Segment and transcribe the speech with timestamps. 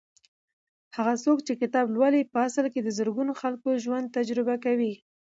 [0.95, 4.93] هغه څوک چې کتاب لولي په اصل کې د زرګونو خلکو ژوند تجربه کوي.